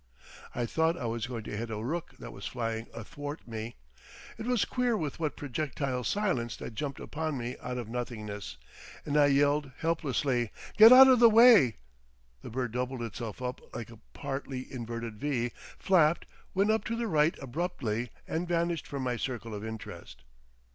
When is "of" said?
7.77-7.87, 11.07-11.19, 19.53-19.63